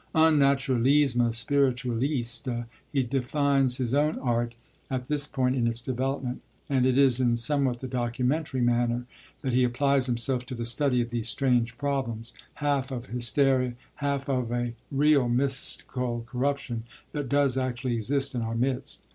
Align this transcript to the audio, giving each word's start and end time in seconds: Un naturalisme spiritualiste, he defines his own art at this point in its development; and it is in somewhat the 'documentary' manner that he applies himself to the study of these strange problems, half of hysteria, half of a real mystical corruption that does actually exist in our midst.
Un 0.15 0.39
naturalisme 0.39 1.31
spiritualiste, 1.31 2.47
he 2.91 3.03
defines 3.03 3.77
his 3.77 3.93
own 3.93 4.17
art 4.17 4.55
at 4.89 5.03
this 5.07 5.27
point 5.27 5.55
in 5.55 5.67
its 5.67 5.79
development; 5.79 6.41
and 6.67 6.87
it 6.87 6.97
is 6.97 7.19
in 7.21 7.35
somewhat 7.35 7.81
the 7.81 7.87
'documentary' 7.87 8.61
manner 8.61 9.05
that 9.43 9.53
he 9.53 9.63
applies 9.63 10.07
himself 10.07 10.43
to 10.43 10.55
the 10.55 10.65
study 10.65 11.03
of 11.03 11.11
these 11.11 11.29
strange 11.29 11.77
problems, 11.77 12.33
half 12.55 12.89
of 12.89 13.09
hysteria, 13.11 13.75
half 13.97 14.27
of 14.27 14.51
a 14.51 14.73
real 14.89 15.29
mystical 15.29 16.23
corruption 16.25 16.83
that 17.11 17.29
does 17.29 17.55
actually 17.55 17.93
exist 17.93 18.33
in 18.33 18.41
our 18.41 18.55
midst. 18.55 19.01